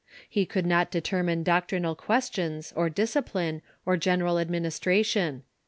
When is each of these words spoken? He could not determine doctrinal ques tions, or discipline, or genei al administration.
He 0.27 0.47
could 0.47 0.65
not 0.65 0.89
determine 0.89 1.43
doctrinal 1.43 1.93
ques 1.93 2.31
tions, 2.33 2.73
or 2.75 2.89
discipline, 2.89 3.61
or 3.85 3.97
genei 3.97 4.27
al 4.29 4.39
administration. 4.39 5.43